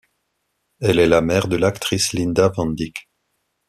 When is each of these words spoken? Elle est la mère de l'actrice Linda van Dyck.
Elle 0.79 0.97
est 0.97 1.05
la 1.07 1.21
mère 1.21 1.47
de 1.47 1.57
l'actrice 1.57 2.11
Linda 2.13 2.49
van 2.49 2.65
Dyck. 2.71 3.07